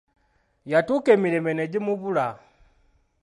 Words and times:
Yatuuka 0.71 1.09
emirembe 1.15 1.51
ne 1.55 1.65
gimubula. 1.71 2.27